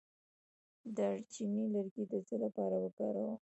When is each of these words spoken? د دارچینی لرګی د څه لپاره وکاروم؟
د 0.83 0.87
دارچینی 0.97 1.65
لرګی 1.75 2.03
د 2.11 2.13
څه 2.27 2.35
لپاره 2.43 2.75
وکاروم؟ 2.83 3.37